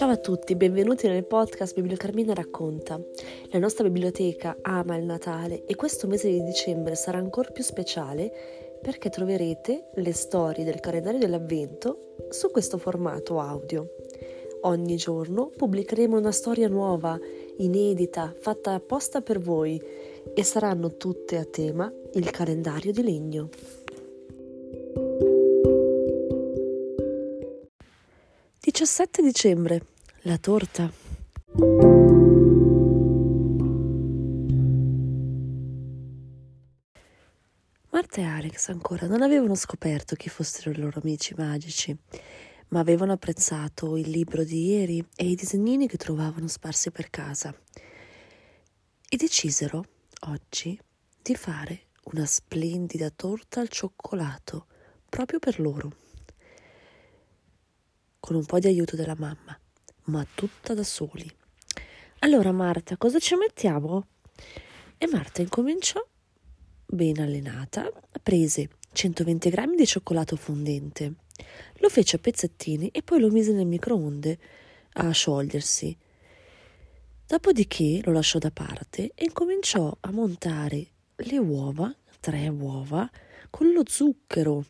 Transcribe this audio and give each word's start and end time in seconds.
Ciao 0.00 0.08
a 0.08 0.16
tutti, 0.16 0.56
benvenuti 0.56 1.06
nel 1.08 1.26
podcast 1.26 1.74
Bibliocarmina 1.74 2.32
racconta. 2.32 2.98
La 3.50 3.58
nostra 3.58 3.86
biblioteca 3.86 4.56
ama 4.62 4.96
il 4.96 5.04
Natale 5.04 5.66
e 5.66 5.74
questo 5.74 6.06
mese 6.06 6.30
di 6.30 6.42
dicembre 6.42 6.94
sarà 6.94 7.18
ancora 7.18 7.50
più 7.50 7.62
speciale 7.62 8.32
perché 8.80 9.10
troverete 9.10 9.90
le 9.96 10.12
storie 10.14 10.64
del 10.64 10.80
calendario 10.80 11.18
dell'Avvento 11.18 12.14
su 12.30 12.50
questo 12.50 12.78
formato 12.78 13.40
audio. 13.40 13.90
Ogni 14.62 14.96
giorno 14.96 15.50
pubblicheremo 15.54 16.16
una 16.16 16.32
storia 16.32 16.68
nuova, 16.68 17.20
inedita, 17.58 18.34
fatta 18.40 18.72
apposta 18.72 19.20
per 19.20 19.38
voi 19.38 19.78
e 20.32 20.42
saranno 20.42 20.96
tutte 20.96 21.36
a 21.36 21.44
tema 21.44 21.92
il 22.14 22.30
calendario 22.30 22.90
di 22.90 23.02
legno. 23.02 23.50
17 28.62 29.22
dicembre, 29.22 29.82
la 30.22 30.36
torta. 30.38 30.92
Marta 37.90 38.20
e 38.20 38.24
Alex 38.24 38.68
ancora 38.68 39.06
non 39.06 39.22
avevano 39.22 39.54
scoperto 39.54 40.14
chi 40.16 40.28
fossero 40.28 40.70
i 40.70 40.76
loro 40.76 41.00
amici 41.02 41.34
magici, 41.36 41.96
ma 42.68 42.80
avevano 42.80 43.12
apprezzato 43.12 43.96
il 43.96 44.10
libro 44.10 44.44
di 44.44 44.66
ieri 44.66 45.04
e 45.16 45.26
i 45.26 45.34
disegnini 45.34 45.88
che 45.88 45.96
trovavano 45.96 46.48
sparsi 46.48 46.90
per 46.90 47.08
casa. 47.08 47.54
E 49.08 49.16
decisero, 49.16 49.84
oggi, 50.28 50.78
di 51.22 51.34
fare 51.34 51.86
una 52.04 52.26
splendida 52.26 53.10
torta 53.10 53.60
al 53.60 53.68
cioccolato 53.68 54.66
proprio 55.08 55.38
per 55.38 55.58
loro 55.60 55.92
con 58.20 58.36
un 58.36 58.44
po' 58.44 58.58
di 58.58 58.66
aiuto 58.66 58.96
della 58.96 59.16
mamma, 59.18 59.58
ma 60.04 60.26
tutta 60.34 60.74
da 60.74 60.82
soli. 60.82 61.30
Allora 62.20 62.52
Marta, 62.52 62.96
cosa 62.96 63.18
ci 63.18 63.34
mettiamo? 63.34 64.06
E 64.98 65.06
Marta 65.06 65.42
incominciò, 65.42 66.04
ben 66.86 67.20
allenata, 67.20 67.90
prese 68.22 68.68
120 68.92 69.48
grammi 69.48 69.76
di 69.76 69.86
cioccolato 69.86 70.36
fondente, 70.36 71.14
lo 71.78 71.88
fece 71.88 72.16
a 72.16 72.18
pezzettini 72.18 72.88
e 72.88 73.02
poi 73.02 73.20
lo 73.20 73.30
mise 73.30 73.52
nel 73.52 73.66
microonde 73.66 74.38
a 74.94 75.10
sciogliersi. 75.10 75.96
Dopodiché 77.26 78.00
lo 78.04 78.12
lasciò 78.12 78.38
da 78.38 78.50
parte 78.50 79.12
e 79.14 79.24
incominciò 79.24 79.96
a 80.00 80.10
montare 80.10 80.86
le 81.16 81.38
uova, 81.38 81.94
tre 82.18 82.48
uova, 82.48 83.08
con 83.48 83.72
lo 83.72 83.82
zucchero 83.86 84.64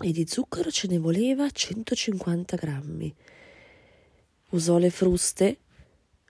e 0.00 0.12
di 0.12 0.26
zucchero 0.26 0.70
ce 0.70 0.86
ne 0.88 0.98
voleva 0.98 1.48
150 1.50 2.56
grammi. 2.56 3.14
Usò 4.50 4.78
le 4.78 4.90
fruste, 4.90 5.58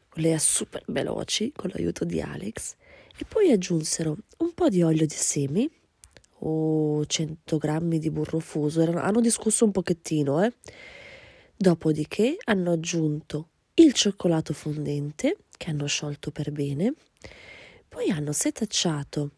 quelle 0.09 0.39
super 0.39 0.83
veloci, 0.89 1.53
con 1.55 1.71
l'aiuto 1.73 2.05
di 2.05 2.21
Alex, 2.21 2.75
e 3.17 3.25
poi 3.25 3.51
aggiunsero 3.51 4.17
un 4.39 4.55
po' 4.55 4.69
di 4.69 4.83
olio 4.83 5.07
di 5.07 5.15
semi 5.15 5.71
o 6.41 7.05
100 7.05 7.59
grammi 7.59 7.99
di 7.99 8.11
burro 8.11 8.39
fuso. 8.39 8.81
Erano, 8.81 9.01
hanno 9.01 9.21
discusso 9.21 9.65
un 9.65 9.73
pochettino, 9.73 10.45
eh. 10.45 10.53
Dopodiché 11.57 12.37
hanno 12.45 12.73
aggiunto 12.73 13.51
il 13.75 13.93
cioccolato 13.93 14.53
fondente, 14.53 15.39
che 15.57 15.71
hanno 15.71 15.87
sciolto 15.87 16.31
per 16.31 16.53
bene, 16.53 16.95
poi 17.89 18.11
hanno 18.11 18.33
setacciato 18.33 19.31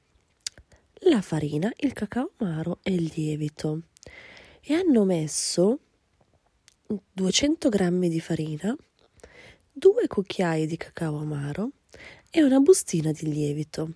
la 1.05 1.23
farina, 1.23 1.73
il 1.79 1.93
cacao 1.93 2.33
amaro 2.39 2.81
e 2.83 2.93
il 2.93 3.11
lievito 3.15 3.83
e 4.61 4.75
hanno 4.75 5.05
messo 5.05 5.79
200 6.91 7.69
grammi 7.69 8.09
di 8.09 8.19
farina, 8.19 8.75
due 9.71 10.09
cucchiai 10.09 10.67
di 10.67 10.77
cacao 10.77 11.19
amaro 11.19 11.71
e 12.29 12.43
una 12.43 12.59
bustina 12.59 13.13
di 13.13 13.31
lievito. 13.31 13.93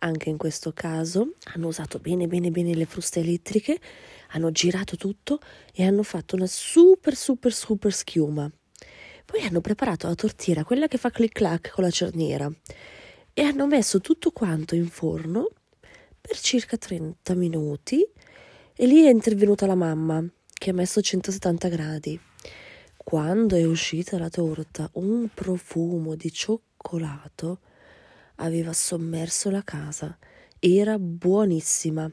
Anche 0.00 0.30
in 0.30 0.38
questo 0.38 0.72
caso 0.72 1.34
hanno 1.54 1.66
usato 1.66 1.98
bene 1.98 2.26
bene 2.26 2.50
bene 2.50 2.72
le 2.72 2.86
fruste 2.86 3.20
elettriche, 3.20 3.78
hanno 4.28 4.50
girato 4.52 4.96
tutto 4.96 5.40
e 5.74 5.84
hanno 5.84 6.02
fatto 6.02 6.34
una 6.34 6.46
super 6.46 7.14
super 7.14 7.52
super 7.52 7.92
schiuma. 7.92 8.50
Poi 9.26 9.42
hanno 9.42 9.60
preparato 9.60 10.06
la 10.06 10.14
tortiera, 10.14 10.64
quella 10.64 10.88
che 10.88 10.96
fa 10.96 11.10
clic 11.10 11.32
clac 11.32 11.72
con 11.72 11.84
la 11.84 11.90
cerniera, 11.90 12.50
e 13.34 13.42
hanno 13.42 13.66
messo 13.66 14.00
tutto 14.00 14.30
quanto 14.30 14.74
in 14.74 14.88
forno 14.88 15.50
per 16.18 16.38
circa 16.38 16.78
30 16.78 17.34
minuti 17.34 18.02
e 18.74 18.86
lì 18.86 19.04
è 19.04 19.10
intervenuta 19.10 19.66
la 19.66 19.74
mamma, 19.74 20.24
che 20.58 20.70
ha 20.70 20.74
messo 20.74 21.00
170 21.00 21.68
gradi. 21.68 22.20
Quando 22.96 23.56
è 23.56 23.64
uscita 23.64 24.18
la 24.18 24.28
torta, 24.28 24.90
un 24.94 25.28
profumo 25.32 26.14
di 26.14 26.30
cioccolato 26.30 27.60
aveva 28.36 28.72
sommerso 28.72 29.50
la 29.50 29.62
casa. 29.62 30.18
Era 30.58 30.98
buonissima. 30.98 32.10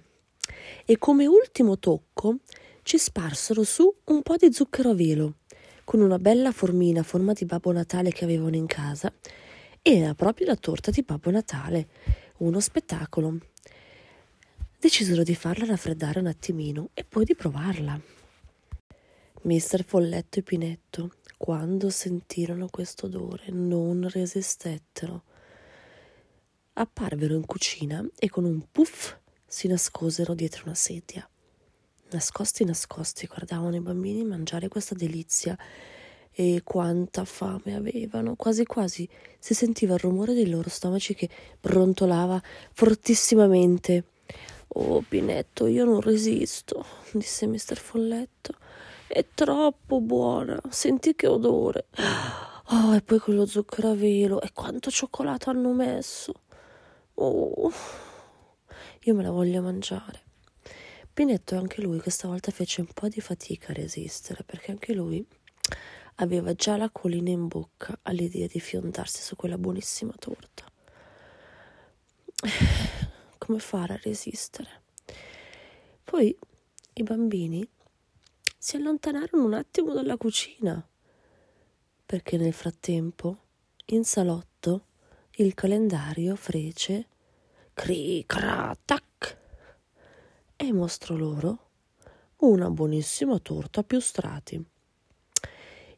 E 0.86 0.98
come 0.98 1.26
ultimo 1.26 1.78
tocco 1.80 2.38
ci 2.84 2.98
sparsero 2.98 3.64
su 3.64 3.94
un 4.06 4.22
po' 4.22 4.36
di 4.38 4.54
zucchero 4.54 4.92
a 4.92 4.96
velo, 4.96 5.38
con 5.84 6.00
una 6.00 6.20
bella 6.20 6.52
formina 6.52 7.02
a 7.02 7.04
forma 7.04 7.34
di 7.34 7.46
Babbo 7.46 7.72
Natale 7.72 8.12
che 8.12 8.24
avevano 8.24 8.56
in 8.56 8.68
casa. 8.68 9.12
Era 9.82 10.14
proprio 10.14 10.48
la 10.48 10.56
torta 10.56 10.92
di 10.92 11.02
Babbo 11.02 11.32
Natale, 11.32 11.88
uno 12.38 12.60
spettacolo 12.60 13.40
decisero 14.86 15.24
di 15.24 15.34
farla 15.34 15.66
raffreddare 15.66 16.20
un 16.20 16.28
attimino 16.28 16.90
e 16.94 17.04
poi 17.04 17.26
di 17.26 17.34
provarla. 17.34 18.00
Mister 19.46 19.84
Folletto 19.84 20.40
e 20.40 20.42
Pinetto, 20.42 21.12
quando 21.38 21.92
sentirono 21.92 22.68
questo 22.68 23.06
odore, 23.06 23.52
non 23.52 24.10
resistettero. 24.10 25.22
Apparvero 26.74 27.36
in 27.36 27.46
cucina 27.46 28.04
e 28.18 28.28
con 28.28 28.44
un 28.44 28.66
puff 28.72 29.16
si 29.46 29.68
nascosero 29.68 30.34
dietro 30.34 30.64
una 30.66 30.74
sedia. 30.74 31.30
Nascosti 32.10 32.66
nascosti 32.66 33.28
guardavano 33.28 33.76
i 33.76 33.82
bambini 33.82 34.24
mangiare 34.24 34.68
questa 34.68 34.96
delizia 34.96 35.56
e 36.32 36.62
quanta 36.64 37.24
fame 37.24 37.76
avevano. 37.76 38.36
Quasi 38.36 38.66
quasi 38.66 39.08
si 39.38 39.54
sentiva 39.54 39.94
il 39.94 40.00
rumore 40.00 40.34
dei 40.34 40.50
loro 40.50 40.70
stomaci 40.70 41.14
che 41.14 41.30
brontolava 41.62 42.42
fortissimamente 42.74 44.06
Oh, 44.70 45.02
Pinetto, 45.08 45.68
io 45.68 45.86
non 45.86 46.02
resisto, 46.02 46.84
disse 47.14 47.46
mister 47.46 47.78
Folletto. 47.78 48.58
È 49.08 49.26
troppo 49.34 50.02
buona, 50.02 50.60
senti 50.70 51.16
che 51.16 51.28
odore. 51.28 51.88
Oh, 52.70 52.96
e 52.96 53.02
poi 53.02 53.20
quello 53.20 53.46
zucchero 53.46 53.92
a 53.92 53.96
velo, 53.96 54.42
e 54.42 54.52
quanto 54.52 54.90
cioccolato 54.90 55.50
hanno 55.50 55.72
messo. 55.74 56.34
Oh, 57.16 57.72
io 59.02 59.14
me 59.14 59.24
la 59.24 59.32
voglio 59.32 59.62
mangiare. 59.62 60.24
Pinetto 61.14 61.56
anche 61.56 61.82
lui 61.82 62.00
questa 62.00 62.28
volta 62.28 62.52
fece 62.52 62.82
un 62.82 62.88
po' 62.94 63.08
di 63.08 63.22
fatica 63.22 63.72
a 63.72 63.76
resistere, 63.76 64.44
perché 64.44 64.72
anche 64.72 64.94
lui 64.94 65.26
aveva 66.16 66.54
già 66.54 66.76
la 66.76 66.90
colina 66.90 67.30
in 67.30 67.48
bocca 67.48 68.00
all'idea 68.04 68.48
di 68.48 68.60
fiondarsi 68.60 69.22
su 69.22 69.36
quella 69.36 69.58
buonissima 69.58 70.14
torta 70.18 70.64
come 73.38 73.60
fare 73.60 73.94
a 73.94 74.00
resistere. 74.02 74.82
Poi 76.04 76.38
i 76.94 77.04
bambini 77.04 77.68
si 78.66 78.78
allontanarono 78.78 79.46
un 79.46 79.54
attimo 79.54 79.94
dalla 79.94 80.18
cucina, 80.18 80.84
perché 82.04 82.36
nel 82.36 82.52
frattempo 82.52 83.38
in 83.90 84.04
salotto 84.04 84.88
il 85.34 85.54
calendario 85.54 86.36
fece 86.36 87.08
cri 87.76 88.24
cra 88.26 88.76
tac 88.84 89.38
e 90.56 90.74
mostrò 90.74 91.16
loro 91.16 91.70
una 92.38 92.72
buonissima 92.72 93.38
torta 93.38 93.82
a 93.82 93.84
più 93.84 94.00
strati. 94.00 94.66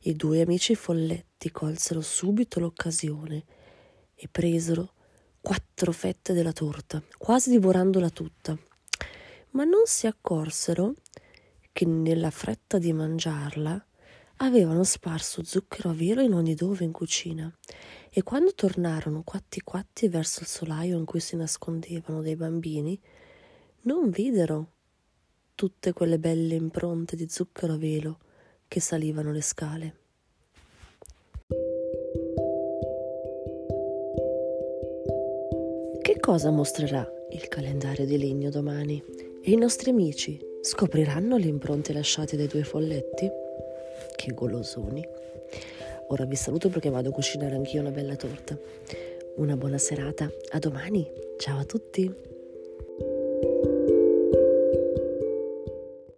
I 0.02 0.16
due 0.18 0.42
amici 0.42 0.76
folletti 0.76 1.50
colsero 1.52 2.02
subito 2.02 2.60
l'occasione 2.60 3.46
e 4.14 4.28
presero 4.28 4.92
quattro 5.40 5.94
fette 5.94 6.34
della 6.34 6.52
torta, 6.52 7.02
quasi 7.18 7.50
divorandola 7.50 8.10
tutta, 8.10 8.58
ma 9.52 9.64
non 9.64 9.84
si 9.86 10.06
accorsero 10.06 10.96
che 11.78 11.86
nella 11.86 12.32
fretta 12.32 12.80
di 12.80 12.92
mangiarla 12.92 13.86
avevano 14.38 14.84
sparso 14.84 15.44
zucchero 15.44 15.92
a 15.92 15.94
velo 15.94 16.22
in 16.22 16.34
ogni 16.34 16.56
dove 16.56 16.84
in 16.84 16.92
cucina 16.92 17.56
e 18.10 18.24
quando 18.24 18.56
tornarono 18.56 19.22
quatti 19.24 19.62
quatti 19.62 20.08
verso 20.08 20.40
il 20.40 20.48
solaio 20.48 20.98
in 20.98 21.06
cui 21.06 21.20
si 21.20 21.36
nascondevano 21.36 22.24
dei 22.24 22.36
bambini, 22.36 23.00
non 23.82 24.10
videro 24.10 24.72
tutte 25.54 25.94
quelle 25.94 26.18
belle 26.18 26.56
impronte 26.56 27.16
di 27.16 27.30
zucchero 27.30 27.74
a 27.74 27.78
velo 27.78 28.18
che 28.68 28.80
salivano 28.80 29.32
le 29.32 29.42
scale. 29.42 29.96
Che 36.02 36.20
cosa 36.20 36.50
mostrerà 36.50 37.08
il 37.34 37.48
calendario 37.48 38.08
di 38.08 38.18
legno 38.18 38.50
domani? 38.50 39.00
E 39.44 39.52
i 39.52 39.58
nostri 39.58 39.92
amici 39.92 40.47
scopriranno 40.68 41.38
le 41.38 41.48
impronte 41.48 41.94
lasciate 41.94 42.36
dai 42.36 42.48
due 42.48 42.64
folletti? 42.64 43.32
che 44.16 44.34
golosoni. 44.34 45.06
Ora 46.10 46.26
vi 46.26 46.36
saluto 46.36 46.68
perché 46.68 46.90
vado 46.90 47.10
a 47.10 47.14
cucinare 47.14 47.56
anch'io 47.56 47.80
una 47.80 47.92
bella 47.92 48.16
torta. 48.16 48.58
Una 49.36 49.56
buona 49.56 49.78
serata, 49.78 50.30
a 50.50 50.60
domani, 50.60 51.10
ciao 51.38 51.60
a 51.60 51.64
tutti! 51.64 52.37